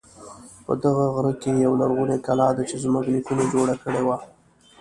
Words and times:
په 0.65 0.73
دې 0.81 0.91
غره 1.13 1.33
کې 1.41 1.51
یوه 1.65 1.77
لرغونی 1.81 2.17
کلا 2.25 2.47
ده 2.57 2.63
چې 2.69 2.75
زمونږ 2.83 3.05
نیکونو 3.13 3.43
جوړه 3.53 3.75
کړی 3.83 4.01
و 4.03 4.09